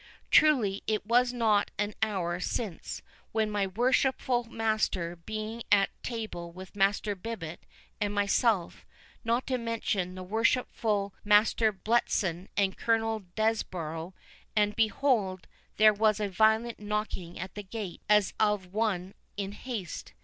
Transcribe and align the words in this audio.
Truly, 0.31 0.81
it 0.87 1.05
was 1.05 1.31
not 1.31 1.69
an 1.77 1.93
hour 2.01 2.39
since, 2.39 3.03
when 3.33 3.51
my 3.51 3.67
worshipful 3.67 4.45
master 4.45 5.15
being 5.15 5.61
at 5.71 5.91
table 6.01 6.51
with 6.51 6.75
Master 6.75 7.13
Bibbet 7.15 7.59
and 7.99 8.11
myself, 8.11 8.83
not 9.23 9.45
to 9.45 9.59
mention 9.59 10.15
the 10.15 10.23
worshipful 10.23 11.13
Master 11.23 11.71
Bletson 11.71 12.49
and 12.57 12.75
Colonel 12.75 13.25
Desborough, 13.35 14.15
and 14.55 14.75
behold 14.75 15.45
there 15.77 15.93
was 15.93 16.19
a 16.19 16.29
violent 16.29 16.79
knocking 16.79 17.37
at 17.37 17.53
the 17.53 17.61
gate, 17.61 18.01
as 18.09 18.33
of 18.39 18.73
one 18.73 19.13
in 19.37 19.51
haste. 19.51 20.13